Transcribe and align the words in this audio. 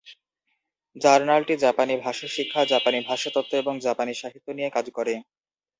জার্নালটি 0.95 1.53
জাপানি 1.57 1.93
ভাষা 2.05 2.27
শিক্ষা, 2.35 2.61
জাপানি 2.71 2.99
ভাষাতত্ত্ব 3.09 3.53
এবং 3.55 3.73
জাপানি 3.85 4.13
সাহিত্য 4.21 4.47
নিয়ে 4.57 4.69
কাজ 4.69 4.85
করে। 4.97 5.13